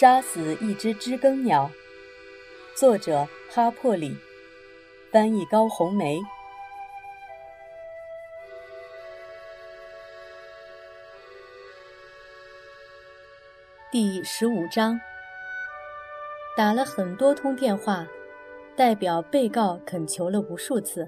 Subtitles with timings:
[0.00, 1.70] 杀死一只知更鸟，
[2.74, 4.16] 作者哈珀里，
[5.12, 6.18] 翻译高红梅。
[13.92, 14.98] 第十五章，
[16.56, 18.06] 打了很多通电话，
[18.74, 21.06] 代表被告恳求了无数次，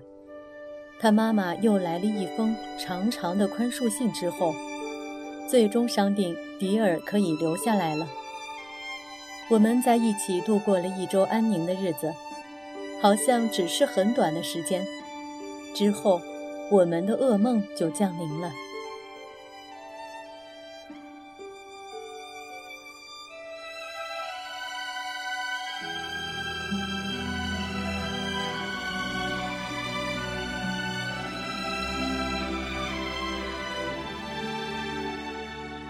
[1.00, 4.52] 他妈妈又来了一封长长的宽恕信之后，
[5.48, 8.06] 最终商定迪尔可以留下来了。
[9.52, 12.10] 我们在一起度过了一周安宁的日子，
[13.02, 14.82] 好像只是很短的时间，
[15.74, 16.18] 之后
[16.70, 18.50] 我们的噩梦就降临了。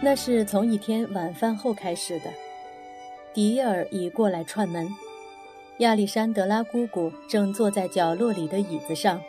[0.00, 2.41] 那是从一天晚饭后开始的。
[3.34, 4.94] 迪尔已过来串门，
[5.78, 9.22] 亚历山德拉姑姑正坐在角落里的椅子上，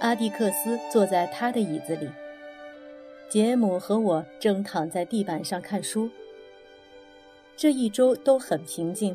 [0.00, 2.08] 阿蒂克斯坐在他的椅子里，
[3.28, 6.08] 杰姆和我正躺在地板上看书。
[7.58, 9.14] 这一周都很平静。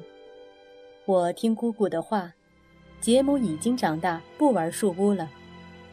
[1.05, 2.31] 我听姑姑的话，
[3.01, 5.27] 杰姆已经长大，不玩树屋了，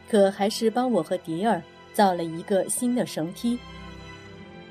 [0.07, 1.59] 可还是帮我和迪尔
[1.93, 3.57] 造了一个新的绳梯。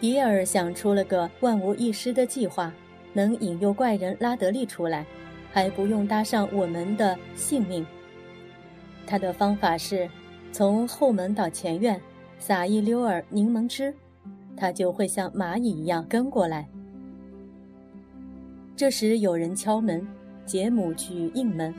[0.00, 2.72] 迪尔想出了个万无一失的计划，
[3.12, 5.04] 能引诱怪人拉德利出来，
[5.52, 7.84] 还不用搭上我们的性命。
[9.06, 10.08] 他的方法是，
[10.52, 12.00] 从后门到前院，
[12.38, 13.94] 撒一溜儿柠檬汁，
[14.56, 16.68] 他就会像蚂蚁一样跟过来。
[18.74, 20.06] 这时有人敲门，
[20.46, 21.74] 杰姆去应门，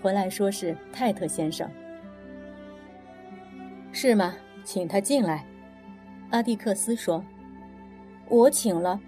[0.00, 1.68] 回来说是泰特先生。
[3.92, 4.34] 是吗？
[4.64, 5.44] 请他进来。
[6.30, 7.22] 阿蒂克斯说。
[8.28, 8.98] 我请了，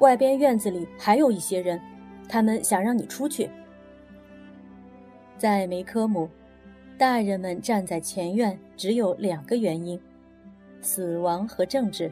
[0.00, 1.80] 外边院子里还有一些人，
[2.28, 3.48] 他们想让你出去。
[5.38, 6.28] 在梅科姆，
[6.98, 10.00] 大人们站在前院，只有两个原因：
[10.82, 12.10] 死亡和政治。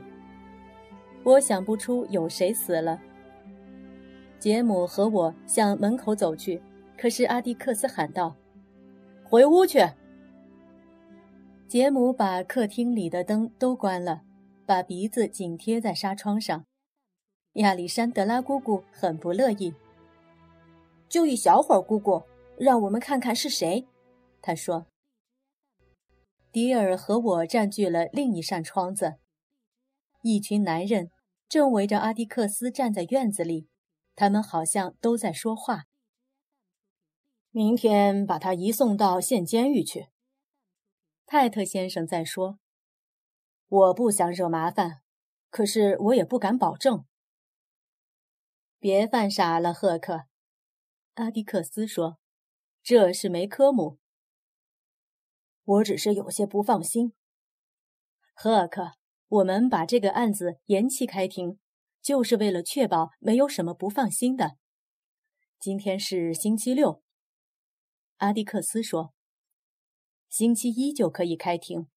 [1.24, 3.00] 我想不出有谁死了。
[4.38, 6.62] 杰姆和我向门口走去，
[6.96, 8.36] 可是阿蒂克斯喊道
[9.24, 9.80] ：“回屋去。”
[11.66, 14.22] 杰姆把客厅里的灯都关了。
[14.64, 16.66] 把鼻子紧贴在纱窗上，
[17.54, 19.74] 亚历山德拉姑姑很不乐意。
[21.08, 22.22] 就一小会儿，姑姑，
[22.58, 23.88] 让我们看看是谁。
[24.40, 24.86] 她说。
[26.50, 29.18] 迪尔和我占据了另一扇窗子，
[30.22, 31.10] 一群男人
[31.48, 33.68] 正围着阿迪克斯站在院子里，
[34.16, 35.84] 他们好像都在说话。
[37.50, 40.08] 明天把他移送到县监狱去。
[41.26, 42.58] 泰特先生在说。
[43.68, 45.02] 我不想惹麻烦，
[45.50, 47.04] 可是我也不敢保证。
[48.80, 50.26] 别犯傻了，赫克，
[51.14, 52.18] 阿迪克斯说
[52.82, 53.98] ：“这是梅科姆。”
[55.64, 57.12] 我只是有些不放心。
[58.34, 58.92] 赫克，
[59.26, 61.58] 我们把这个案子延期开庭，
[62.00, 64.56] 就是为了确保没有什么不放心的。
[65.58, 67.02] 今天是星期六，
[68.18, 69.12] 阿迪克斯说
[70.30, 71.88] ：“星期一就可以开庭。”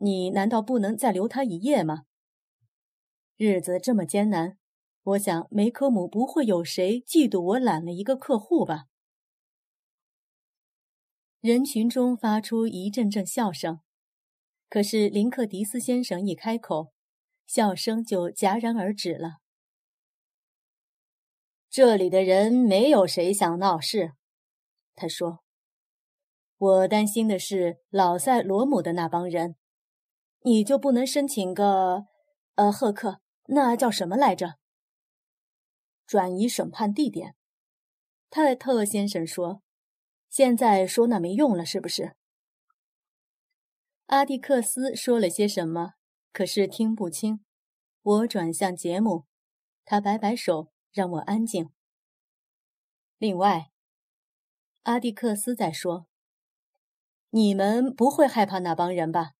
[0.00, 2.04] 你难道不能再留他一夜吗？
[3.36, 4.57] 日子这么艰难，
[5.08, 8.84] 我想梅科姆不会有谁嫉妒我揽了一个客户吧？
[11.40, 13.80] 人群中发出一阵阵笑声，
[14.68, 16.92] 可是林克迪斯先生一开口，
[17.46, 19.38] 笑声就戛然而止了。
[21.70, 24.12] 这里的人没有谁想闹事，
[24.94, 25.38] 他说。
[26.58, 29.54] 我担心的是老塞罗姆的那帮人。
[30.42, 32.06] 你就不能申请个，
[32.56, 34.58] 呃，赫克，那叫什么来着？
[36.08, 37.36] 转移审判地点。
[38.30, 39.62] 泰特先生说
[40.30, 42.16] ：“现在说那没用了，是不是？”
[44.06, 45.92] 阿蒂克斯说了些什么，
[46.32, 47.44] 可是听不清。
[48.00, 49.26] 我转向杰姆，
[49.84, 51.70] 他摆摆手，让我安静。
[53.18, 53.70] 另外，
[54.84, 56.06] 阿蒂克斯在说
[57.28, 59.32] ：“你们不会害怕那帮人吧？”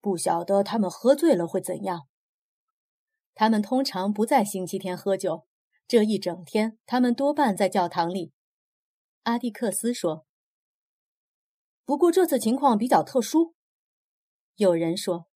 [0.00, 2.08] 不晓得他们喝醉了会怎样。
[3.38, 5.46] 他们通常不在星期天喝酒，
[5.86, 8.32] 这一整天他们多半在教堂里。
[9.22, 10.26] 阿蒂克斯说。
[11.84, 13.54] 不过这次情况比较特殊，
[14.56, 15.28] 有人说。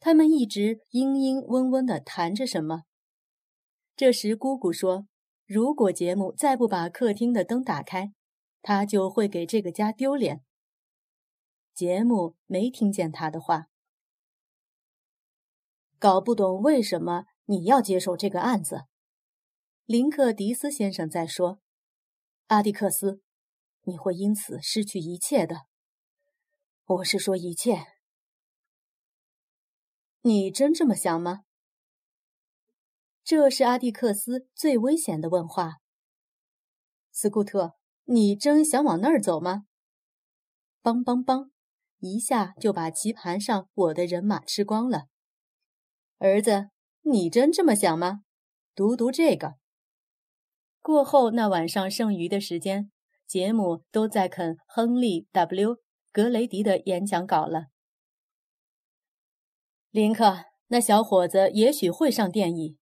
[0.00, 2.84] 他们一直嘤嘤嗡嗡地谈着什么。
[3.94, 5.06] 这时姑姑说
[5.44, 8.14] ：“如果杰姆再不把客厅的灯打开，
[8.62, 10.42] 他就会给这个家丢脸。”
[11.74, 13.66] 杰姆没听见他的话，
[15.98, 18.84] 搞不懂为什么你要接受这个案子。
[19.84, 21.60] 林克迪斯先生在说
[22.48, 23.20] ：“阿迪克斯，
[23.82, 25.62] 你会因此失去一切的。
[26.84, 27.84] 我是说一切。
[30.20, 31.40] 你真这么想吗？”
[33.24, 35.78] 这是阿蒂克斯最危险的问话。
[37.10, 37.74] 斯库特，
[38.04, 39.64] 你真想往那儿走吗？
[40.82, 41.50] 梆梆梆，
[41.98, 45.08] 一下就把棋盘上我的人马吃光了。
[46.18, 46.70] 儿子，
[47.02, 48.22] 你真这么想吗？
[48.74, 49.54] 读读这个。
[50.80, 52.90] 过后那晚上剩余的时间，
[53.24, 55.76] 杰姆都在啃亨利 ·W·
[56.10, 57.66] 格雷迪的演讲稿了。
[59.90, 62.76] 林克，那小伙子也许会上电椅。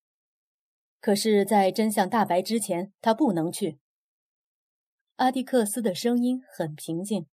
[0.99, 3.79] 可是，在真相大白之前，他不能去。
[5.17, 7.27] 阿迪克斯的声音很平静，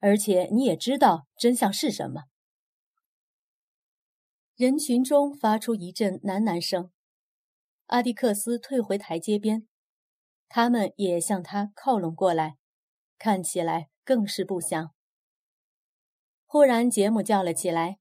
[0.00, 2.22] 而且你也知道真相是什么。
[4.56, 6.92] 人群中发出一阵喃喃声。
[7.86, 9.66] 阿迪克斯退回台阶边，
[10.48, 12.56] 他们也向他靠拢过来，
[13.18, 14.94] 看起来更是不祥。
[16.46, 17.98] 忽然，杰姆叫了起来：“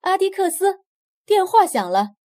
[0.00, 0.84] 阿迪克斯，
[1.24, 2.16] 电话响了。”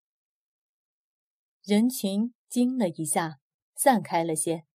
[1.63, 3.39] 人群惊了一下，
[3.75, 4.65] 散开了些。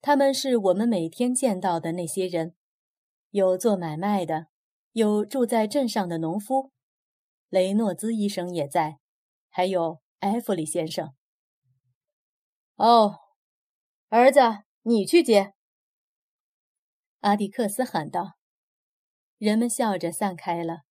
[0.00, 2.56] 他们是我们每天见到的那些人，
[3.28, 4.46] 有做买卖的，
[4.92, 6.72] 有住在镇上的农夫，
[7.48, 8.98] 雷诺兹医生也在，
[9.48, 11.14] 还有埃弗里先生。
[12.76, 13.20] 哦，
[14.08, 14.40] 儿子，
[14.82, 15.54] 你去接。
[17.20, 18.36] 阿迪克斯喊道。
[19.38, 20.82] 人们笑着散开了。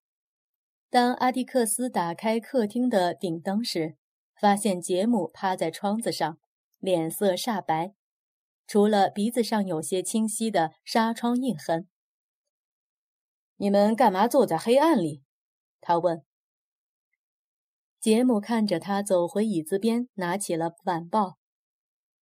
[0.90, 3.98] 当阿迪克斯打开客厅的顶灯时，
[4.36, 6.40] 发现杰姆趴在窗子上，
[6.80, 7.94] 脸色煞白，
[8.68, 11.88] 除了鼻子上有些清晰的纱窗印痕。
[13.58, 15.24] 你们干嘛坐在黑暗里？
[15.80, 16.25] 他问。
[18.06, 21.40] 杰姆看着他走回椅子边，拿起了晚报。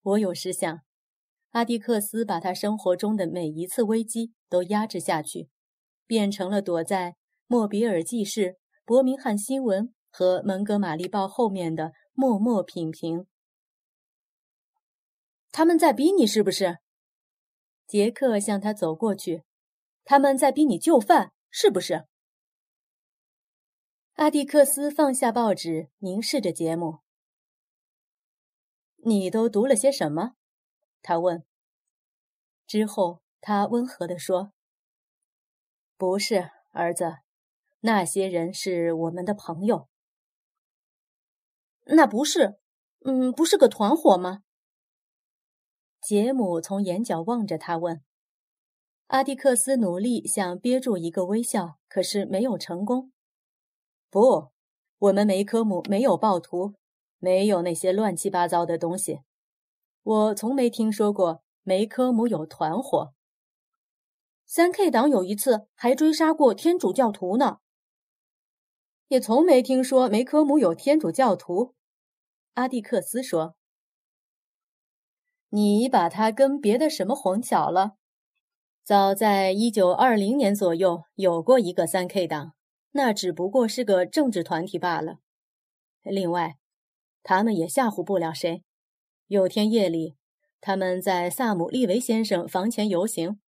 [0.01, 0.80] 我有时想，
[1.50, 5.50] 阿迪克斯把他生活中的每一次危机都压制下去，
[6.07, 7.12] 变成了躲在
[7.47, 8.41] 《莫比尔记事》
[8.85, 11.91] 《伯明翰新闻》和《蒙哥马利报》后面的。
[12.13, 13.25] 默默品评。
[15.51, 16.77] 他们在逼你是不是？
[17.85, 19.44] 杰克向他走过去。
[20.06, 22.06] 他们在逼你就范是不是？
[24.15, 27.00] 阿蒂克斯放下报纸，凝视着杰姆。
[28.98, 30.33] 你都读了些什么？
[31.01, 31.44] 他问。
[32.68, 34.54] 之后，他温和地说
[35.98, 37.15] ：“不是，儿子，
[37.80, 39.89] 那些人是我们的朋友。”
[41.86, 42.59] 那不是，
[43.06, 44.44] 嗯，不是个团伙吗？
[46.00, 48.04] 杰姆从眼角望着他问。
[49.07, 53.12] 阿蒂克斯努力想憋住一个微笑，可是没有成功。
[54.13, 54.51] 不，
[55.00, 56.75] 我们梅科姆没有暴徒，
[57.18, 59.21] 没有那些乱七八糟的东西。
[60.04, 63.12] 我从没听说过梅科姆有团伙。
[64.45, 67.57] 三 K 党有一次还追杀过天主教徒呢。
[69.07, 71.74] 也从没听说梅科姆有天主教徒，
[72.54, 73.56] 阿蒂克斯说
[75.50, 77.94] ：“你把他跟别的什么混淆了？
[78.83, 82.54] 早在一九二零年左右，有过一个三 K 党，
[82.94, 85.19] 那只不过是个政治团体罢了。
[86.02, 86.57] 另外，
[87.21, 88.64] 他们也吓唬不了谁。
[89.28, 90.16] 有天夜里，
[90.59, 93.40] 他们在萨姆利维先生房前游行，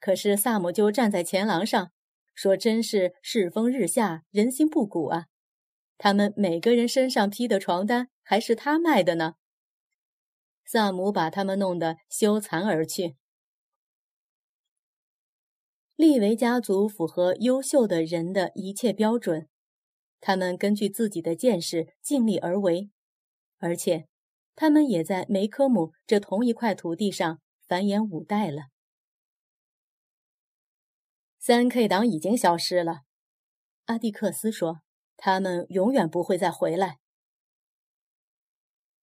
[0.00, 1.90] 可是萨姆就站在前廊上。”
[2.34, 5.26] 说：“真是世风日下，人心不古啊！
[5.96, 9.34] 他们每个人身上披的床单还是他卖的呢。”
[10.66, 13.14] 萨姆把他们弄得羞惭而去。
[15.96, 19.48] 利维家族符合优秀的人的一切标准，
[20.20, 22.90] 他们根据自己的见识尽力而为，
[23.58, 24.08] 而且
[24.56, 28.64] 他们也在梅科姆这同一块土地上繁衍五代了。
[31.38, 33.02] 三 K 党已经消失了，
[33.84, 34.80] 阿蒂克斯说
[35.16, 36.98] ：“他们永远不会再回来。”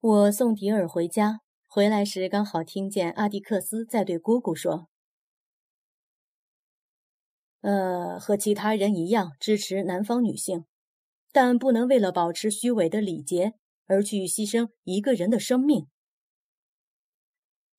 [0.02, 4.90] 我送迪尔回家，回来时刚好听见阿蒂克斯在对姑姑说
[7.62, 10.66] ：“呃，和其他人一样支持南方女性，
[11.32, 13.54] 但不能为了保持虚伪的礼节
[13.86, 15.88] 而去牺牲一个人的生命。”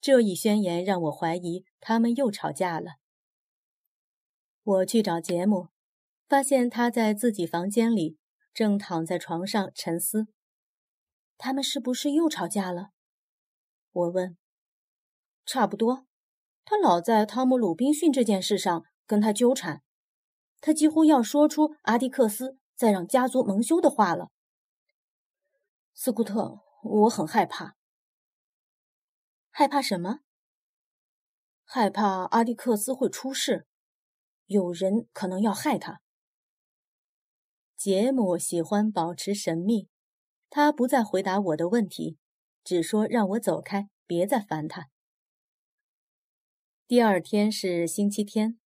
[0.00, 2.94] 这一宣言让我怀疑他们又吵架了。
[4.64, 5.68] 我去找杰姆，
[6.28, 8.16] 发现他在自己房间里，
[8.52, 10.26] 正躺在床上沉思。
[11.38, 12.90] 他们是不是又吵架了？
[13.90, 14.36] 我问。
[15.44, 16.06] 差不多，
[16.64, 19.82] 他老在汤姆·鲁滨逊这件事上跟他纠缠，
[20.62, 24.30] 他几乎要说出阿迪克斯再让家族蒙羞的话了。
[25.92, 27.76] 斯库特，我很害怕。
[29.50, 30.20] 害怕什么？
[31.62, 33.66] 害怕阿迪克斯会出事，
[34.46, 36.00] 有人可能要害他。
[37.76, 39.90] 杰姆喜欢保持神秘，
[40.48, 42.16] 他不再回答我的问题，
[42.64, 44.88] 只说让我走开，别再烦他。
[46.86, 48.58] 第二天是星期天，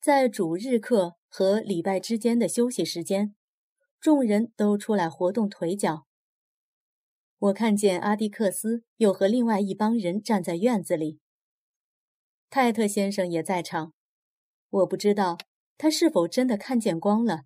[0.00, 3.34] 在主日课和礼拜之间的休息时间，
[4.00, 6.06] 众人都出来活动腿脚。
[7.36, 11.18] 我看见阿迪克斯又和另外一帮人站在院子里。
[12.48, 13.92] 泰特先生也在场，
[14.70, 15.36] 我不知道
[15.76, 17.42] 他是否真的看见光了。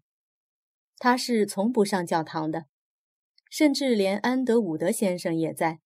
[0.99, 2.67] 他是从不上教堂的，
[3.49, 5.81] 甚至连安德伍德先生也在。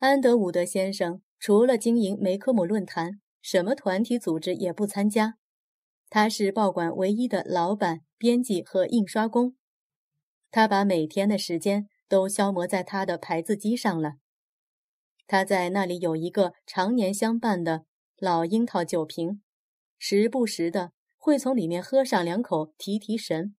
[0.00, 5.38] 安德伍德先生除了经营梅科姆论坛，什么团体组织也不参加。
[6.08, 9.56] 他是报馆唯一的老板、编辑和印刷工。
[10.50, 11.88] 他把每天的时间。
[12.08, 14.14] 都消磨在他的牌子机上了。
[15.26, 17.84] 他在那里有一个常年相伴的
[18.16, 19.42] 老樱桃酒瓶，
[19.98, 23.56] 时不时的会从里面喝上两口提提神。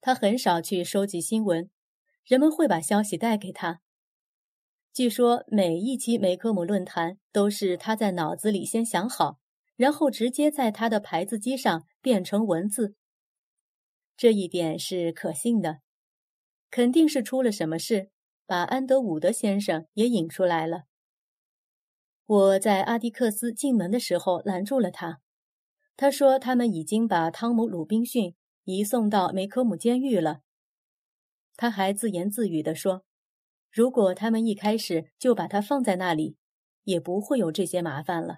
[0.00, 1.70] 他很少去收集新闻，
[2.24, 3.80] 人们会把消息带给他。
[4.92, 9.38] 据说每一期梅科姆论坛都是他在脑子里先想好，
[9.82, 12.94] 然后直接在他的牌子机上变成文字。
[14.16, 15.80] 这一点是可信的。
[16.70, 18.10] 肯定是出了什么事，
[18.46, 20.84] 把安德伍德先生也引出来了。
[22.26, 25.20] 我在阿迪克斯进门的时候拦住了他，
[25.96, 30.42] 他说他们已经把汤姆·鲁滨逊移送到梅科姆监狱了。
[31.56, 33.02] 他还自言自语地说
[33.68, 36.36] ：“如果他们一开始就把他放在那里，
[36.84, 38.36] 也不会有这些麻烦了。”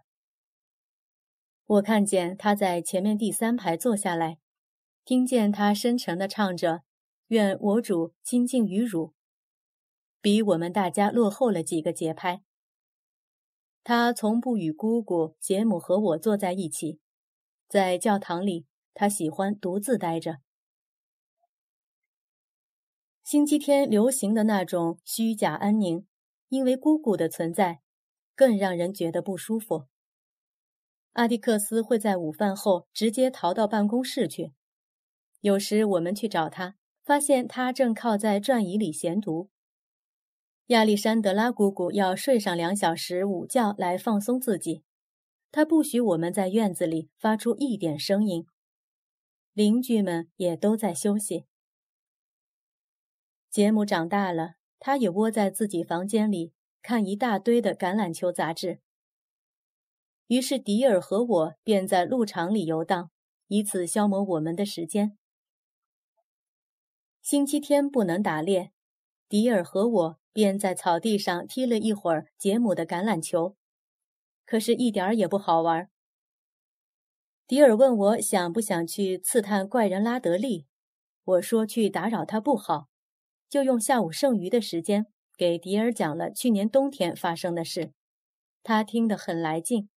[1.67, 4.39] 我看见他在前面第三排坐下来，
[5.05, 6.83] 听见他深沉地唱着。
[7.29, 9.15] 愿我主亲近于汝，
[10.21, 12.43] 比我们大家落后了几个节拍。
[13.83, 17.01] 他从不与姑姑、杰姆和我坐在一起，
[17.67, 20.41] 在教堂里，他喜欢独自待着。
[23.25, 26.07] 星期天流行的那种虚假安宁，
[26.51, 27.81] 因为姑姑的存在，
[28.37, 29.87] 更让人觉得不舒服。
[31.15, 34.53] 阿迪克斯会在午饭后直接逃到办公室去，
[35.41, 36.77] 有时我们去找他。
[37.05, 39.51] 发现他正靠在转椅里闲读。
[40.69, 44.85] 亚历山德拉姑姑要睡上两小时午觉来放松自己，
[45.53, 48.47] 她不许我们在院子里发出一点声音。
[49.53, 51.45] 邻居们也都在休息。
[53.51, 58.81] 杰姆长大了，他也窝在自己房间里看一大堆的橄榄球杂志。
[60.27, 63.11] 于是迪尔和我便在鹿场里游荡，
[63.49, 65.19] 以此消磨我们的时间。
[67.21, 68.73] 星期天不能打猎，
[69.29, 73.57] 迪尔和我便在草地上踢了一会儿杰姆的橄榄球，
[74.47, 75.91] 可是一点儿也不好玩。
[77.47, 80.67] 迪尔问我想不想去刺探怪人拉德利，
[81.25, 82.89] 我说去打扰他不好，
[83.51, 87.93] 就用下午剩余的时间给迪尔讲了去年冬天发生的事，
[88.63, 89.91] 他听得很来劲。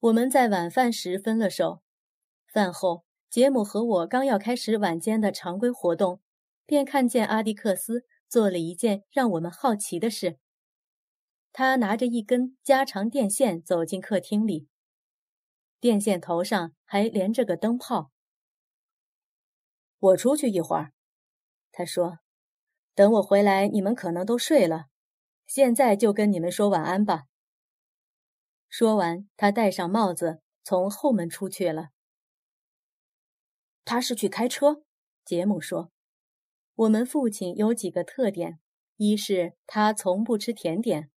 [0.00, 1.82] 我们在晚饭时分了手，
[2.46, 3.04] 饭后。
[3.30, 6.22] 杰姆和我刚要开始晚间的常规活动，
[6.64, 10.38] 便看见阿迪克斯做了一件让我们好奇的事。
[11.52, 14.66] 他拿着一根加长电线走进客厅里，
[15.78, 18.10] 电线头上还连着个灯泡。
[19.98, 20.92] 我出去一会儿，
[21.70, 22.20] 他说
[22.96, 24.86] ：“等我回来，你们可能都睡了。
[25.46, 27.24] 现在就跟你们说晚安吧。”
[28.68, 31.90] 说完，他戴上帽子，从后门出去了。
[33.84, 34.82] 他是去开车，
[35.24, 35.90] 杰姆说
[36.76, 38.60] ：“我们父亲有几个特点，
[38.96, 41.10] 一是他从不吃甜点，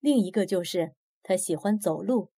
[0.00, 2.30] 另一个就是他喜欢走路。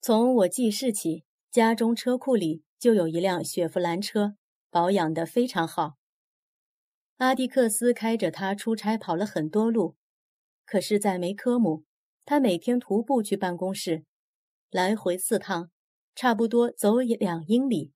[0.00, 4.36] 从我记事起，家中车库里就有一辆雪佛兰车，
[4.70, 5.96] 保养得非常好。
[7.16, 9.96] 阿迪克斯开着它出差跑了很多路，
[10.66, 11.85] 可是，在梅科姆，
[12.26, 14.04] 他每天徒步去办公室，
[14.70, 15.70] 来回四趟，
[16.14, 17.92] 差不多走两英里。”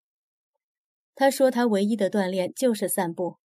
[1.14, 3.36] 他说：“他唯一的锻炼就是散步。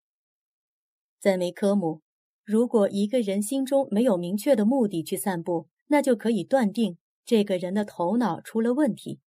[1.20, 2.02] 在梅科姆，
[2.44, 9.20] 如果一个人心中没有明确的目的去散步，那就可以断定这个人的头脑出了问题。”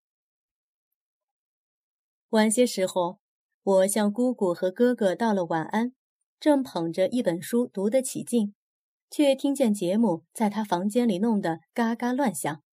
[2.29, 3.19] 晚些时候，
[3.63, 5.93] 我向姑姑和哥哥道了晚安，
[6.39, 8.53] 正捧着一本书读得起劲，
[9.09, 12.63] 却听见杰姆在他房间里弄得嘎嘎乱响。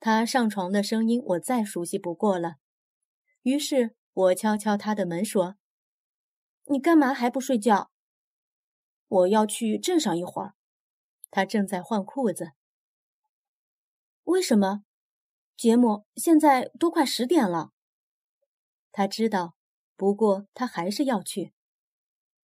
[0.00, 2.56] 他上床的声音我再熟悉不过了，
[3.42, 3.96] 于是。
[4.16, 5.56] 我敲敲他的门，说
[6.72, 7.90] ：“你干嘛还不睡觉？
[9.08, 10.54] 我要去镇上一会儿。
[11.30, 12.52] 他正在换裤子。
[14.24, 14.84] 为什么？
[15.54, 17.72] 杰姆，现在都快十点了。
[18.90, 19.54] 他知道，
[19.96, 21.52] 不过他还是要去。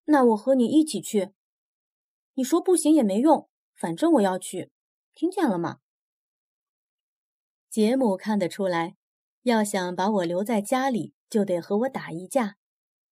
[0.06, 1.32] 那我和你一起去。
[2.40, 4.73] 你说不行也没用，反正我要去。
[5.14, 5.80] 听见了吗？
[7.68, 8.97] 杰姆看得出来，
[9.42, 12.56] 要想把我留在家里，就得和我打一架。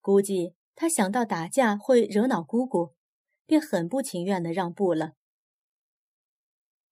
[0.01, 2.95] 估计他想到打架会惹恼姑姑，
[3.45, 5.13] 便很不情愿地让步了。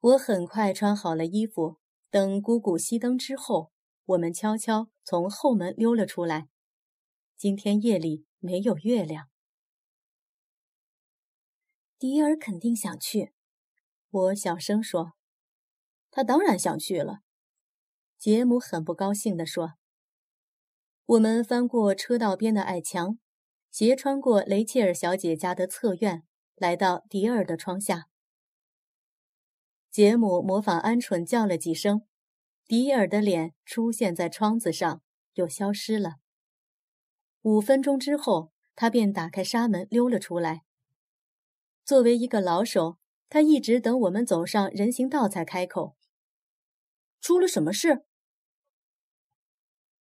[0.01, 1.79] 我很快穿好了衣服，
[2.11, 3.73] 等姑姑熄灯之后，
[4.05, 6.49] 我们悄悄从后门溜了出来。
[7.35, 9.31] 今天夜里没有月亮。
[11.99, 13.33] 迪尔肯定想去，
[14.11, 15.15] 我小声说
[16.13, 17.21] ：“他当然想去了。”
[18.19, 19.75] 杰姆很不高兴地说
[21.07, 23.19] ：“我们翻过车道边的矮墙，
[23.71, 26.25] 斜穿过雷切尔小姐家的侧院，
[26.55, 28.09] 来到迪尔的窗下。”
[29.91, 32.03] 杰姆模仿鹌鹑叫了几声，
[32.67, 35.01] 迪尔的脸出现在窗子上，
[35.33, 36.17] 又消失了。
[37.41, 40.66] 五分钟之后，他便打开纱门溜了出来。
[41.87, 45.95] 作为一个老手，他一直等我们走上人行道才开口。
[47.21, 48.05] 出了什么事？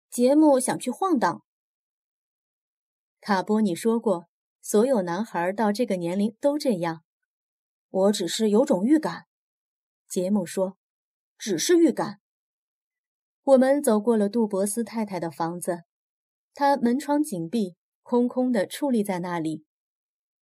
[0.10, 1.44] 杰姆想去晃荡。
[3.22, 4.26] 卡波尼说过，
[4.64, 7.04] 所有男孩到这个年龄都这样。
[7.92, 9.28] 我只是有种预感。
[10.08, 10.80] 杰姆说
[11.38, 12.20] ：“只是预感。”
[13.44, 15.84] 我们走过了杜博斯太太的房子，
[16.56, 19.65] 她门窗紧闭，空空的矗立在那里。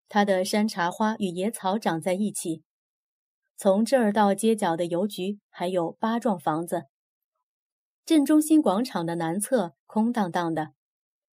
[0.09, 2.63] 它的山茶花与野草长在一起。
[3.55, 6.85] 从这儿到街角的邮局还有八幢房子。
[8.05, 10.73] 镇中心广场的南侧空荡荡的，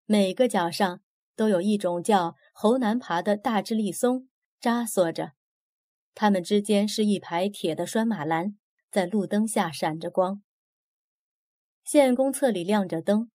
[0.06, 1.02] 每个角上
[1.36, 4.30] 都有一种叫猴南爬的大智利松
[4.60, 5.32] 扎缩着。
[6.14, 8.58] 它们之间是一排铁的拴马栏，
[8.92, 10.44] 在路灯下闪着光。
[11.84, 13.32] 县公厕里亮着灯，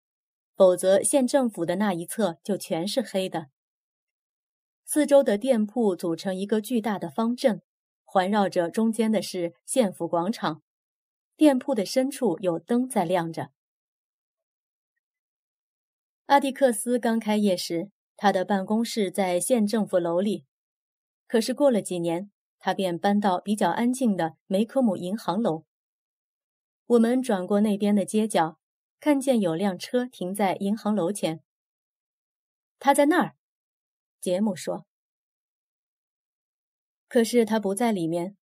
[0.54, 3.48] 否则县政府的那一侧就全是黑的。
[4.84, 7.62] 四周的店铺组成一个巨大的方阵，
[8.04, 10.62] 环绕着中间的是县府广场。
[11.36, 13.50] 店铺的深处有灯在亮着。
[16.26, 20.44] 阿蒂克斯刚开业时，他的办公室在县政府楼里，
[21.26, 22.30] 可是过了几年。
[22.58, 25.64] 他便搬到比较安静的梅科姆银行楼。
[26.86, 28.58] 我们转过那边的街角，
[28.98, 31.42] 看见有辆车停在银行楼前。
[32.78, 33.36] 他在那儿，
[34.24, 34.86] 杰姆说。
[37.08, 38.38] 可是他不在里面，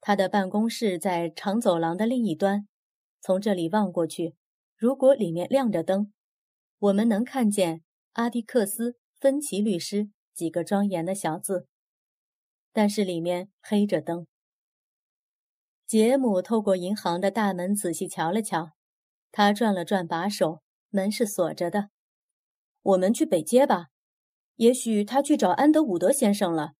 [0.00, 2.68] 他的办公室在长走廊的另一端。
[3.20, 4.36] 从这里望过去，
[4.76, 6.12] 如果里面亮着灯，
[6.78, 11.66] 我们能看见阿迪克斯·芬奇律师几个庄严的小字。
[12.72, 14.28] 但是里面黑着灯。
[15.84, 18.70] 杰姆透过银行的大门仔细瞧了瞧，
[19.32, 21.90] 他转了转把手，门是锁着的。
[22.82, 23.88] 我们去北街吧，
[24.56, 26.72] 也许他去找安德伍德先生了。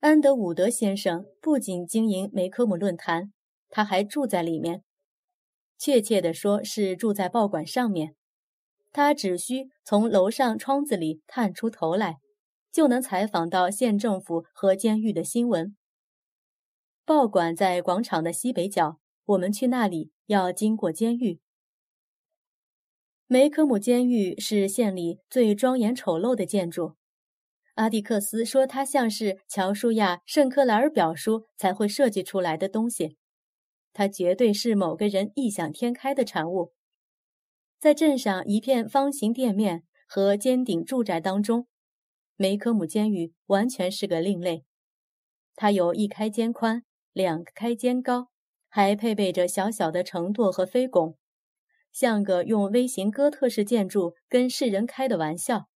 [0.00, 3.32] 安德伍德先生不仅经营梅科姆论坛，
[3.68, 4.82] 他还住在里面，
[5.76, 8.14] 确切地说是住在报馆上面。
[8.92, 12.18] 他只需从楼上窗子里探出头来。
[12.70, 15.74] 就能采访到县政府和监狱的新闻。
[17.04, 21.40] 报馆在广场的西北角，我们去那里要经过监狱。
[23.30, 26.94] 梅科姆监狱是县里最庄严丑陋的建筑。
[27.74, 33.18] 阿蒂克斯说，它像是乔舒亚·圣克莱尔表叔才会设计出来的东西。
[33.92, 36.72] 它绝对是某个人异想天开的产物。
[37.78, 41.66] 在镇上一片方形店面和尖顶住宅当中。
[42.34, 44.64] 梅科姆监狱完全是个另类，
[45.54, 48.28] 它有一开间宽，两开间高，
[48.70, 51.18] 还配备着小小的城垛和飞拱，
[51.98, 55.68] 像个用微型哥特式建筑跟世人开的玩笑。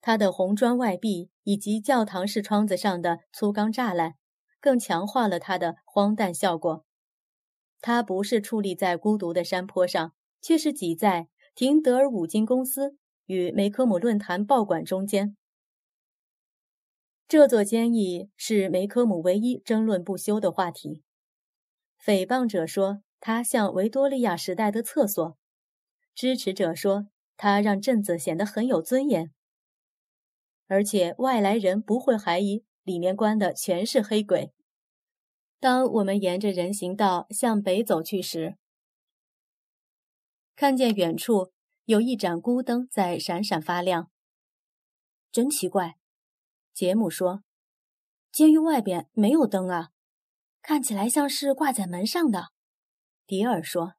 [0.00, 4.14] 它的红砖外壁以及教堂式窗子上的粗钢栅栏，
[4.58, 6.86] 更强化了它的荒诞效果。
[7.82, 12.96] 它不是矗立在孤独的山坡上，却是挤在廷德尔五金公司。
[13.26, 15.36] 与梅科姆论坛报馆中间，
[17.28, 21.02] 这座监狱是梅科姆唯一争论不休的话题。
[22.02, 25.38] 诽谤者说它像维多利亚时代的厕所，
[26.12, 27.06] 支持者说
[27.36, 29.32] 它让镇子显得很有尊严，
[30.66, 34.52] 而且外来人不会怀疑里面关的全是黑鬼。
[35.60, 38.56] 当我们沿着人行道向北走去时，
[40.56, 41.52] 看见远处。
[41.84, 44.10] 有一盏孤灯在闪闪发亮。
[45.32, 45.96] 真奇怪，
[46.72, 47.42] 杰姆说
[48.30, 49.90] ：“监狱外边没有灯啊，
[50.62, 52.52] 看起来像是挂在门上的。”
[53.32, 53.94] 迪尔说：“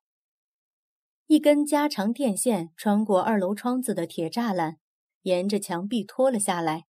[1.25, 4.77] 一根加长电线穿过二楼窗子的铁栅栏，
[5.23, 6.85] 沿着墙壁拖了下来。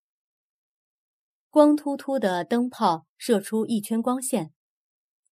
[1.48, 4.52] 光秃秃的灯泡射出一圈光线。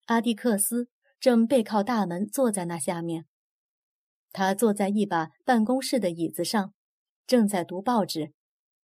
[0.06, 0.88] 阿蒂克斯
[1.20, 3.26] 正背靠大门坐在那下面。
[4.30, 6.72] 他坐在一把办公室的椅子上，
[7.26, 8.32] 正在读报纸，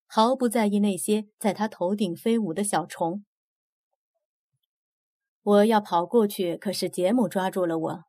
[0.05, 3.25] 毫不在意那些在他头顶飞舞的小虫。
[5.41, 8.08] 我要跑过去，可是杰姆抓住了我。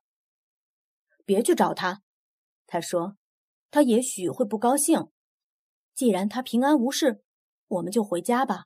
[1.29, 2.01] 别去找他，
[2.65, 3.15] 他说，
[3.69, 5.09] 他也许会不高兴。
[5.93, 7.23] 既然他平安无事，
[7.67, 8.65] 我们就回家吧。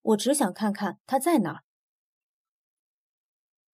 [0.00, 1.64] 我只想看看他在哪儿。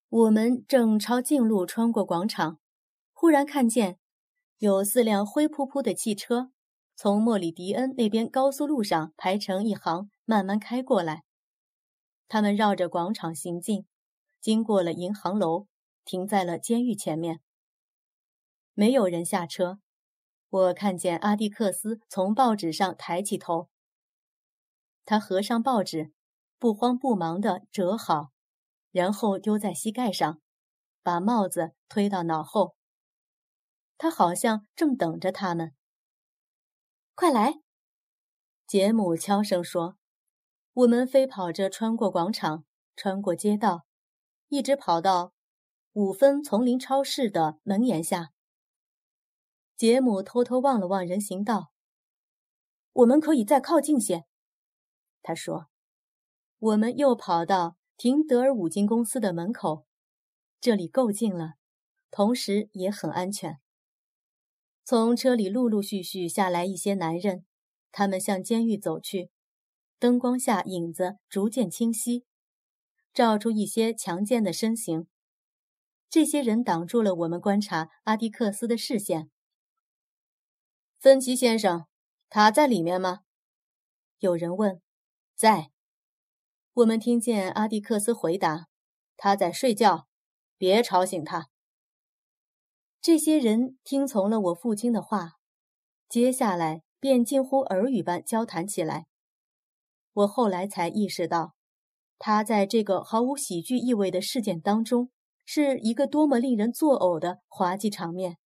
[0.09, 2.59] 我们正朝近路穿过广场，
[3.13, 4.01] 忽然看见
[4.59, 6.51] 有四辆灰扑扑的汽车
[6.97, 11.23] 从莫里迪恩那边高速路上排成一行，慢慢开过来。
[12.27, 13.87] 他们绕着广场行进，
[14.41, 15.69] 经过了银行楼，
[16.05, 17.41] 停在了监狱前面。
[18.81, 19.79] 没有人下车。
[20.49, 23.69] 我看见阿蒂克斯从报纸上抬起头，
[25.05, 26.15] 他合上报纸，
[26.59, 28.31] 不慌不忙地折好，
[28.91, 30.41] 然后丢在膝盖上，
[31.03, 32.75] 把帽子推到脑后。
[33.99, 35.75] 他好像正等着他们。
[37.15, 37.61] 快来！
[38.67, 39.99] 杰姆悄声说
[40.73, 42.65] ：“我们飞跑着穿过广场，
[42.97, 43.85] 穿过街道，
[44.49, 45.35] 一直跑到
[45.93, 48.31] 五分丛林超市的门檐下。”
[49.81, 51.73] 杰姆偷偷望了望人行道。
[52.93, 54.27] 我们可以再靠近些，
[55.23, 55.69] 他说。
[56.59, 59.87] 我们又跑到廷德尔五金公司的门口，
[60.61, 61.55] 这里够近了，
[62.11, 63.59] 同时也很安全。
[64.85, 67.47] 从车里陆陆续续下来一些男人，
[67.91, 69.31] 他们向监狱走去。
[69.99, 72.27] 灯光下，影子逐渐清晰，
[73.15, 75.07] 照出一些强健的身形。
[76.11, 79.31] 这些人挡住了我们观察阿迪克斯的视线。
[81.01, 81.87] 芬奇先生，
[82.29, 83.21] 他在里面吗？
[84.19, 84.83] 有人问。
[85.35, 85.71] 在。
[86.75, 88.67] 我们听见阿蒂克斯回答
[89.17, 90.09] ：“他在睡觉，
[90.59, 91.49] 别吵醒他。”
[93.01, 95.39] 这些人听从了我父亲的话，
[96.07, 99.07] 接下来便近乎耳语般交谈起来。
[100.13, 101.55] 我后来才意识到，
[102.19, 105.11] 他在这个毫无喜剧意味的事件当中，
[105.47, 108.37] 是一个多么令人作呕的滑稽场面。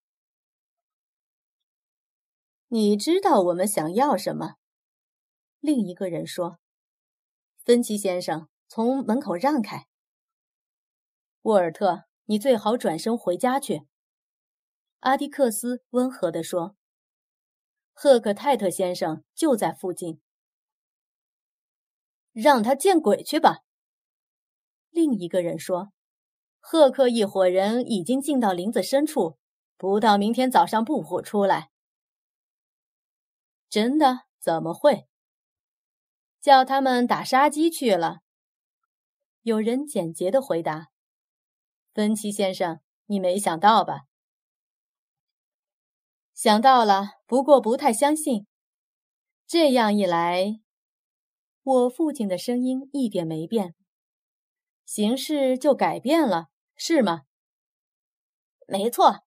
[2.74, 4.56] 你知道我们想要什么？
[5.60, 6.58] 另一个人说
[7.64, 9.86] ：“芬奇先生，从门口让开。”
[11.42, 13.86] 沃尔特，你最好转身回家去。”
[14.98, 16.74] 阿迪克斯温和地说。
[17.94, 20.20] “赫克泰特先生就在附近，
[22.32, 23.58] 让他见鬼去吧。”
[24.90, 25.92] 另一个人说
[26.58, 29.38] ：“赫克一伙人已经进到林子深处，
[29.76, 31.70] 不到明天早上不会出来。”
[33.68, 34.26] 真的？
[34.38, 35.08] 怎么会？
[36.40, 38.18] 叫他们打杀鸡去了。
[39.40, 40.88] 有人简洁的回答
[41.94, 44.02] ：“芬奇先生，你没想到吧？”
[46.34, 48.46] 想到了，不过不太相信。
[49.46, 50.60] 这样一来，
[51.62, 53.74] 我父亲的声音一点没变，
[54.84, 57.22] 形势就改变了，是吗？
[58.66, 59.24] 没错，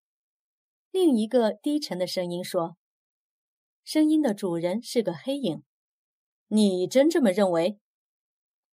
[0.91, 2.77] 另一个低沉的声音说。
[3.87, 5.63] 声音的主人是个黑影，
[6.49, 7.79] 你真这么认为？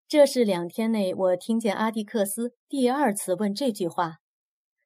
[0.09, 4.17] 这是两天内我听见阿蒂克斯第二次问这句话，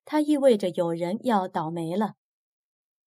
[0.04, 2.16] 它意味着有人要倒霉了。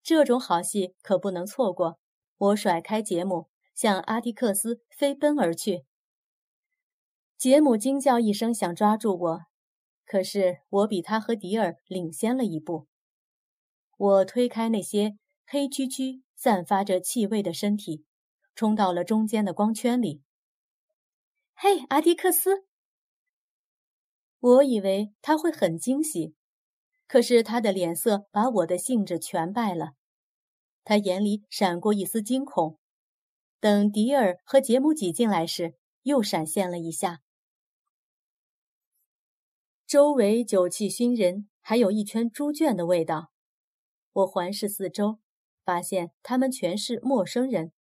[0.02, 2.00] 这种好戏可不能错过。
[2.38, 5.84] 我甩开杰姆，向阿蒂克斯飞奔而去。
[7.38, 9.40] 杰姆惊叫一声，想抓住我，
[10.04, 12.88] 可是我比他和迪尔领先了一步。
[13.96, 16.24] 我推开那些黑黢黢。
[16.42, 18.04] 散发着气味的身体，
[18.56, 20.24] 冲到了中间的光圈里。
[21.54, 22.66] 嘿，阿迪克斯！
[24.40, 26.34] 我以为他会很惊喜，
[27.06, 29.92] 可是他的脸色把我的兴致全败了。
[30.82, 32.76] 他眼里闪过一丝惊恐，
[33.60, 37.22] 等迪尔和杰姆挤进来时，又闪现了一下。
[39.86, 43.30] 周围酒气熏人，还有一圈猪圈的味道。
[44.12, 45.21] 我环视四周。
[45.64, 47.72] 发现他们全是陌生人，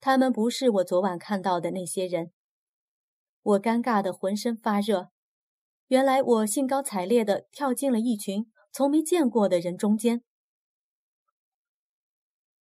[0.00, 2.32] 他们不是我昨晚看到的那些人。
[3.42, 5.10] 我尴尬的浑身发热，
[5.88, 10.22] 原来我兴高采烈地跳进了一群从没见过的人中间。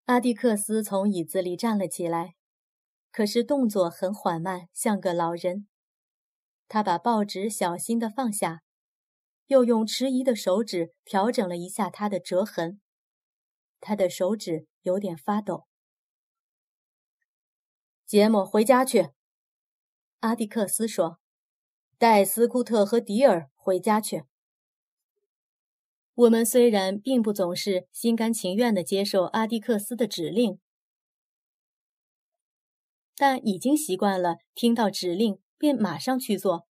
[0.05, 2.35] 阿蒂克斯从椅子里站了起来，
[3.11, 5.67] 可是动作很缓慢，像个老人。
[6.67, 8.61] 他把报纸小心地放下，
[9.47, 12.81] 又用迟疑的手指调整了一下它的折痕。
[13.81, 15.65] 他的手指有点发抖。
[18.05, 19.09] 杰姆，回家去。
[20.19, 21.19] 阿蒂克斯说
[21.97, 24.23] ：“带斯库特和迪尔回家去。”
[26.13, 30.59] 我们虽然并不总是心甘情愿地接受阿蒂克斯的指令，
[33.15, 36.67] 但已经习惯了听到指令便马上去做。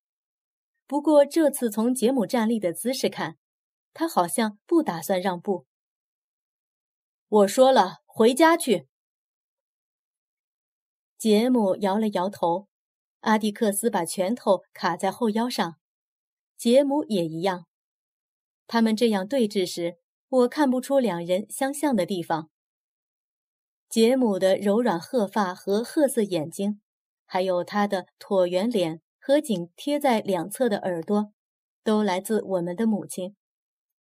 [0.85, 3.37] 不过这次从杰姆站立的姿势看，
[3.93, 5.68] 他好像不打算让步。
[7.31, 8.87] 我说了，回家去。
[11.15, 12.67] 杰姆摇了摇头，
[13.19, 15.75] 阿迪克斯把拳头卡在后腰上，
[16.57, 17.67] 杰姆也一样。
[18.65, 22.49] 他们这样对峙时，我看不出两人相像的地方。
[23.87, 26.81] 杰姆的柔软褐发和褐色眼睛，
[27.27, 31.31] 还有他的椭圆脸和紧贴在两侧的耳朵，
[31.83, 33.35] 都来自我们的母亲，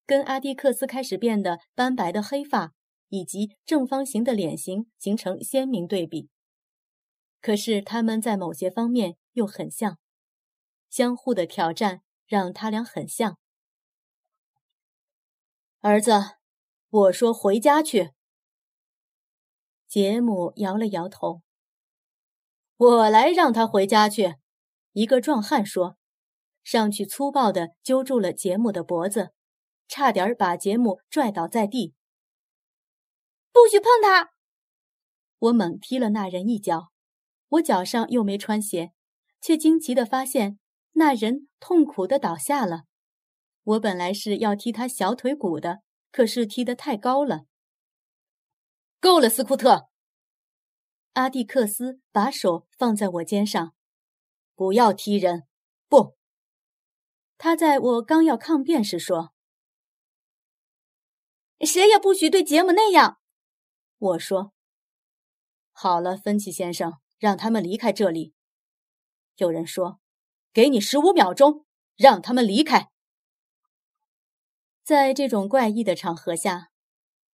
[0.06, 2.74] 跟阿蒂克斯开始变得斑白的黑发
[3.10, 6.30] 以及正方形的脸型形成鲜明对比。
[7.42, 9.98] 可是他们在某些方面又很像，
[10.90, 13.38] 相互的挑战让他俩很像。
[15.80, 16.12] 儿子，
[16.90, 18.12] 我说回家去。
[19.88, 21.42] 杰姆摇了摇头。
[22.76, 24.36] 我来让他回家去。
[24.92, 25.98] 一个壮汉说，
[26.64, 29.32] 上去粗暴地揪住了杰姆的脖子，
[29.88, 31.94] 差点把杰姆拽倒在地。
[33.58, 34.30] 不许碰他！
[35.40, 36.92] 我猛踢了那人一脚。
[37.48, 38.92] 我脚上又没穿鞋，
[39.42, 40.60] 却惊奇地发现
[40.92, 42.84] 那人痛苦地倒下了。
[43.64, 45.80] 我本来是要踢他小腿骨的，
[46.12, 47.46] 可是踢得太高了。
[49.00, 49.90] 够了，斯库特！
[51.14, 53.74] 阿蒂克斯把手放在我肩上，
[54.54, 55.48] 不要踢人！
[55.90, 56.16] 不，
[57.40, 59.34] 他在我刚要抗辩时说
[61.66, 63.17] ：“谁也不许对杰姆那样。”
[64.00, 64.54] 我说
[65.74, 68.34] ：“好了，芬奇先生，让他们离开这里。”
[69.38, 70.00] 有人说
[70.54, 72.90] ：“给你十五秒钟，让他们离开。”
[74.84, 76.70] 在这种怪异的场合下，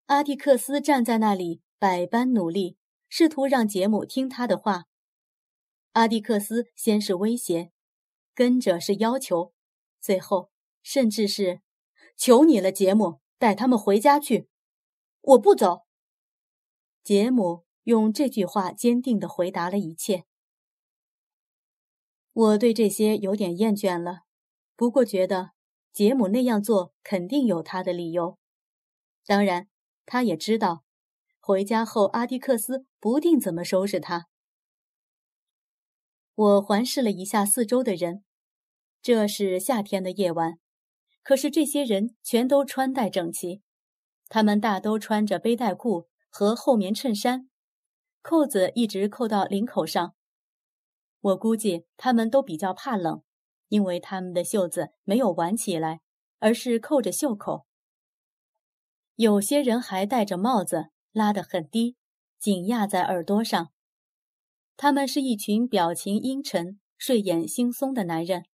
[0.06, 2.78] 阿蒂克斯站在那里，百般努力，
[3.10, 4.86] 试图让杰姆听他的话。
[5.92, 7.72] 阿蒂克斯先是威胁，
[8.34, 9.54] 跟着是要求，
[10.00, 10.50] 最后
[10.82, 11.62] 甚至是
[12.18, 14.50] “求你了，杰姆，带他们回家去。”
[15.22, 15.86] 我不走。
[17.04, 20.26] 杰姆用这句话坚定地回答了一切。
[22.32, 24.22] 我对这些有点厌倦了，
[24.76, 25.52] 不过觉得。
[25.92, 28.40] 杰姆那样做肯定有他的理由，
[29.28, 29.70] 当然，
[30.08, 30.84] 他也知道，
[31.40, 34.28] 回家后阿迪克斯不定怎么收拾他。
[36.34, 38.24] 我环视了一下四周的人，
[39.04, 40.58] 这是夏天的夜晚，
[41.22, 43.62] 可是这些人全都穿戴整齐，
[44.28, 47.48] 他们大都穿着背带裤和厚棉衬衫，
[48.24, 50.16] 扣子一直扣到领口上。
[51.22, 53.22] 我估计他们都比较怕冷。
[53.70, 56.02] 因为他们的袖子没有挽起来，
[56.38, 57.66] 而是扣着袖口。
[59.16, 61.96] 有些人还戴着帽子，拉得很低，
[62.38, 63.72] 紧压在耳朵上。
[64.78, 68.46] 他们是一群表情阴沉、睡眼惺忪的男人，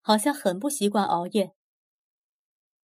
[0.00, 1.54] 好像很不习惯熬夜。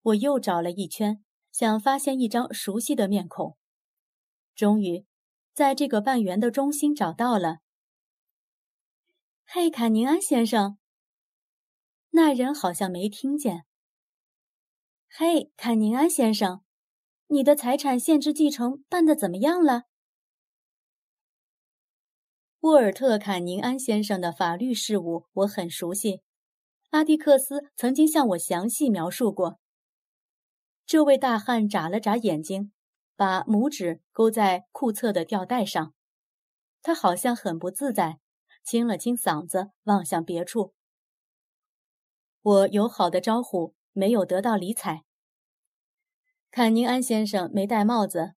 [0.02, 3.56] 我又找了一圈，想发现一张熟悉的面孔，
[4.54, 5.06] 终于，
[5.54, 7.58] 在这个半圆的中心找到了。
[9.44, 10.78] 嘿，卡宁安先生。
[12.10, 13.64] 那人好像没听见。
[15.08, 16.62] 嘿，坎宁安先生，
[17.28, 19.84] 你的财产限制继承办得怎么样了？
[22.60, 26.22] 沃尔特·坎宁安先生的法律事务我很熟悉，
[26.90, 29.58] 阿蒂克斯曾经向我详细描述过。
[30.86, 32.72] 这位大汉眨了眨眼睛，
[33.22, 35.94] 把拇指勾在裤侧的吊带上，
[36.82, 38.18] 他好像很不自在，
[38.64, 40.74] 清了清嗓子，望向别处。
[42.42, 45.04] 我友好的招呼没有得到理睬。
[46.50, 48.34] 坎宁安先生没戴帽子，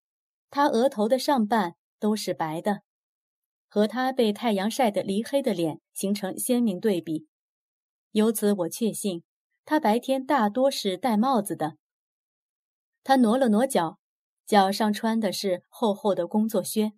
[0.51, 2.83] 他额头的上半都是白的，
[3.67, 7.25] 和他被太阳晒得离黑的脸形成鲜明对比。
[8.11, 9.23] 由此我确信，
[9.65, 11.77] 他白天大多是戴帽子的。
[13.03, 13.97] 他挪了挪脚，
[14.45, 16.93] 脚上穿的是厚厚的工作靴。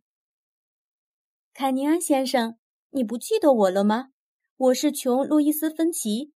[1.53, 2.57] 坎尼安先生，
[2.89, 4.09] 你不记得我了吗？
[4.57, 6.33] 我是琼·路易斯·芬奇。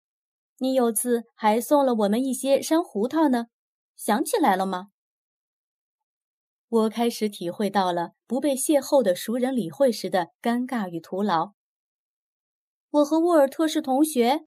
[0.58, 3.46] 你有次还送了我们一些山胡桃呢，
[3.96, 4.88] 想起来了吗？
[6.68, 11.54] 我开始体会到了不被邂逅的熟人理会时的尴尬与徒劳。
[12.90, 14.46] 我和沃尔特是同学，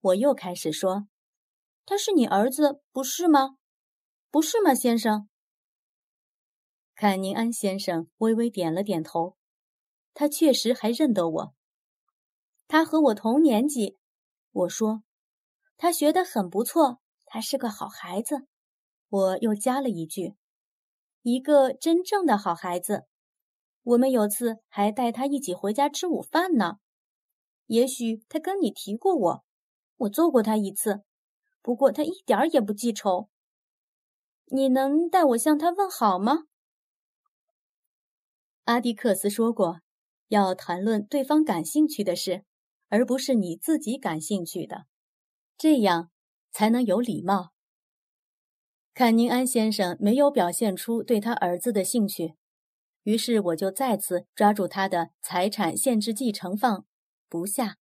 [0.00, 1.06] 我又开始说
[1.86, 3.58] ：“他是你儿子，不是吗？
[4.30, 5.28] 不是吗，先生？”
[6.96, 9.36] 坎宁安先生微微点了点头，
[10.14, 11.54] 他确实还认得我。
[12.68, 13.98] 他和我同年级，
[14.52, 15.02] 我说，
[15.76, 18.46] 他学得很不错，他是个好孩子。
[19.08, 20.34] 我又加了一句
[21.22, 23.04] ：“一个真正的好孩子。”
[23.82, 26.78] 我们有次还带他一起回家吃午饭呢。
[27.66, 29.44] 也许他跟你提过我，
[29.96, 31.02] 我揍过他一次，
[31.60, 33.28] 不过他一点儿也不记仇。
[34.46, 36.44] 你能代我向他问好吗？
[38.64, 39.80] 阿迪克斯说过，
[40.28, 42.44] 要谈论对方感兴趣的事。
[42.90, 44.84] 而不是你自己感兴趣的，
[45.58, 46.12] 这样
[46.52, 47.52] 才能有礼貌。
[48.92, 52.36] 坎宁安先生没有表现出对他儿子的兴趣，
[53.02, 56.86] 于是我就再次抓住他的财产限制继承放
[57.28, 57.78] 不下，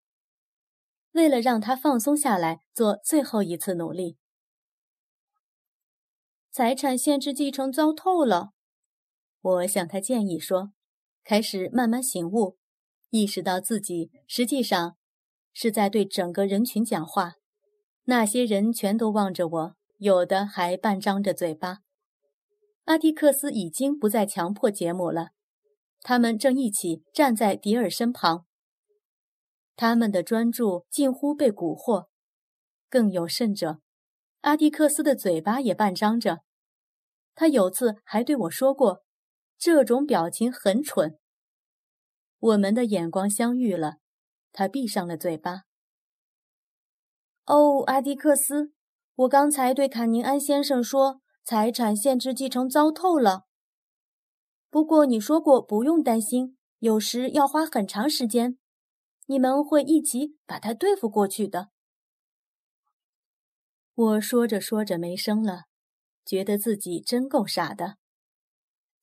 [1.11, 4.17] 为了让他放松下来，做最后一次努力。
[6.51, 8.53] 财产限制继承糟透了，
[9.43, 10.73] 我向他建议说，
[11.23, 12.57] 开始慢慢醒悟，
[13.11, 14.97] 意识到自己实际上。
[15.55, 17.35] 是在对整个人群讲话，
[18.05, 21.81] 那些人全都望着我，有的还半张着嘴巴。
[22.85, 25.33] 阿蒂克斯已经不再强迫杰姆了，
[26.01, 28.47] 他们正一起站在迪尔身旁。
[29.77, 32.07] 他们的专注近乎被蛊惑，
[32.89, 33.81] 更有甚者，
[34.41, 36.41] 阿蒂克斯的嘴巴也半张着。
[37.35, 39.05] 他有次还对我说过，
[39.63, 41.21] 这种表情很蠢。
[42.41, 43.99] 我们的眼光相遇了。
[44.51, 45.63] 他闭上了嘴巴。
[47.45, 48.73] 哦，阿迪克斯，
[49.15, 53.45] 我刚才对坎宁安先生说，财产限制继承糟透了。
[54.69, 58.59] 不过你说过不用担心，有时要花很长时间，
[59.27, 61.69] 你们会一起把他对付过去的。
[63.95, 65.67] 我说着说着没声了，
[66.25, 68.02] 觉得自己真够傻的。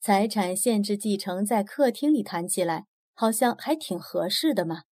[0.01, 4.83] 财产限制继承在客厅里谈起来，好像还挺合适的嘛。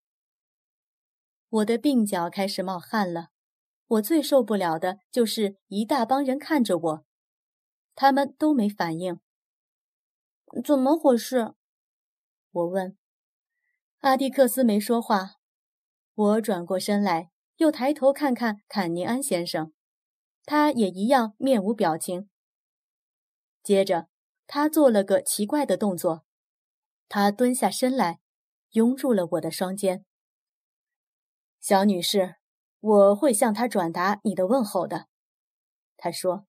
[1.48, 3.28] 我的鬓角开始冒汗了，
[3.86, 7.04] 我最受不了的就是一大帮人看着我，
[7.94, 9.20] 他们都没反应。
[10.64, 11.54] 怎么回事？
[12.50, 12.98] 我问。
[14.00, 15.36] 阿蒂克斯没说话。
[16.14, 19.72] 我转过身来，又抬头看看坎尼安先生，
[20.44, 22.28] 他也一样面无表情。
[23.62, 24.08] 接着，
[24.46, 26.24] 他做了个奇怪的动作，
[27.08, 28.20] 他蹲下身来，
[28.70, 30.04] 拥住了我的双肩。
[31.60, 32.36] 小女士，
[32.80, 35.08] 我会向他转达你的问候的，
[35.96, 36.46] 他说。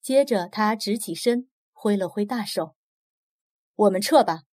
[0.00, 2.76] 接着，他直起身，挥了挥大手
[3.74, 4.44] ：“我们撤吧。”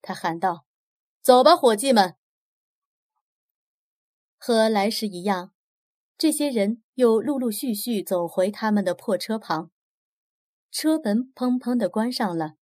[0.00, 0.64] 他喊道
[1.20, 2.16] ：“走吧，伙计们。”
[4.38, 5.52] 和来时一样，
[6.16, 9.70] 这些人又陆陆续续走回他们的破车旁。
[10.72, 12.56] 车门砰砰地关上了，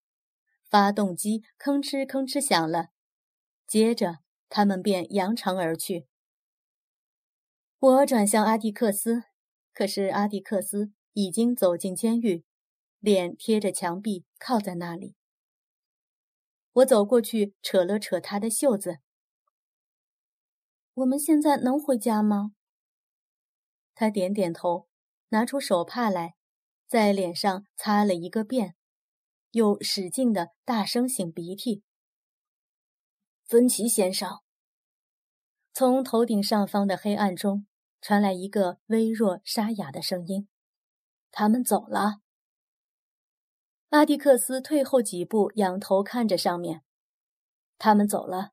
[0.69, 2.91] 发动机吭哧吭哧响了，
[3.67, 4.19] 接着。
[4.53, 6.09] 他们便扬长而去。
[7.79, 9.23] 我转向阿蒂克斯，
[9.73, 12.45] 可是阿蒂克斯已经走进监狱，
[12.99, 15.15] 脸贴着墙壁，靠在那里。
[16.73, 18.99] 我走过去，扯了扯他的袖子。
[20.95, 22.51] 我们现在能回家吗？
[23.95, 24.89] 他点点头，
[25.29, 26.35] 拿出手帕来，
[26.91, 28.75] 在脸上擦了一个遍，
[29.53, 31.85] 又使劲的大声擤鼻涕。
[33.47, 34.41] 芬奇先生，
[35.73, 37.69] 从头顶上方的黑暗中
[38.01, 40.49] 传来一个微弱沙哑的声音
[41.31, 42.23] ：“他们走了。”
[43.91, 46.83] 阿迪克斯退后几步，仰头看着上面。
[47.79, 48.51] “他们走了。”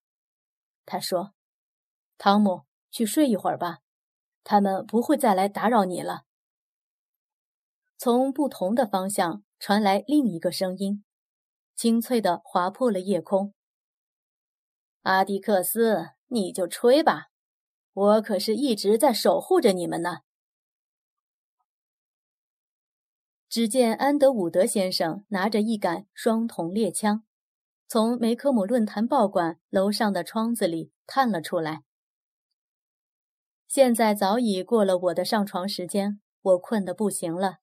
[0.86, 1.34] 他说。
[2.20, 3.80] “汤姆，去睡一会儿吧，
[4.44, 6.26] 他们不会再来打扰你了。”
[7.98, 11.04] 从不同的方向传来另一个声音，
[11.76, 13.56] 清脆的划破了夜空。
[15.02, 17.30] 阿迪克斯，你就吹吧，
[17.94, 20.20] 我可是一直在守护着你们呢。
[23.50, 27.24] 只见安德伍德先生拿着一杆双筒猎枪，
[27.88, 31.84] 从梅科姆论坛报馆楼上的窗子里探了出来。
[33.68, 37.58] 现在早已过了我的上床时间，我困得不行了。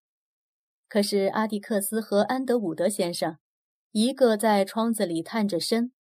[0.95, 3.39] 可是阿迪克斯和安德伍德先生，
[3.91, 5.91] 一个在窗子里探着身。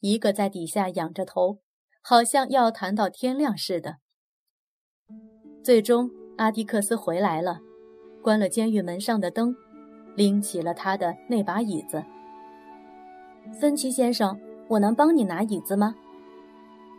[0.00, 1.60] 一个在底下仰着头，
[2.02, 3.96] 好像要谈到天亮似的。
[5.64, 7.60] 最终，阿迪克斯回来了，
[8.22, 9.56] 关了监狱门上的灯，
[10.14, 12.04] 拎起了他的那把椅子。
[13.58, 15.94] 芬奇先生，我能帮你拿椅子吗？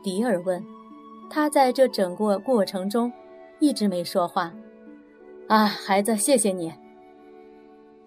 [0.03, 0.65] 迪尔问。
[1.29, 3.13] 他在这整个过程中
[3.59, 4.51] 一直没说话。
[5.47, 6.73] 啊，孩子，谢谢你。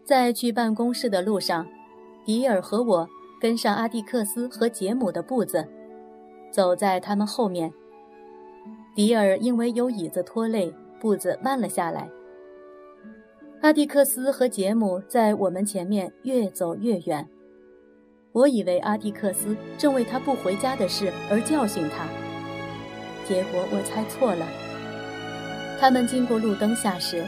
[0.04, 1.66] 在去办公室的路上，
[2.24, 3.08] 迪尔和我
[3.40, 5.66] 跟上阿蒂克斯和杰姆的步子，
[6.50, 7.72] 走在他们后面。
[8.94, 12.10] 迪尔因为有椅子拖累，步子慢了下来。
[13.62, 17.26] 阿蒂克斯和杰姆在我们前面越走越远。
[18.32, 22.06] 我以为阿蒂克斯正为他不回家的事而教训他，
[23.26, 24.46] 结果我猜错了。
[25.78, 27.24] 他们经过路灯下时，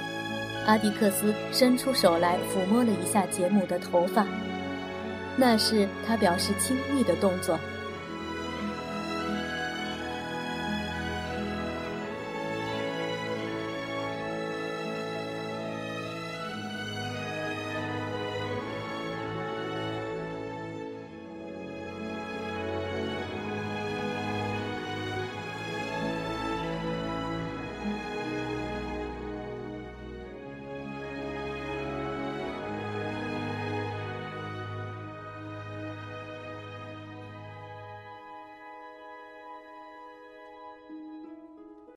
[0.67, 4.27] 阿迪克斯伸出手来抚摸了一下杰姆的头发，
[5.37, 7.59] 那是他表示亲密的动作。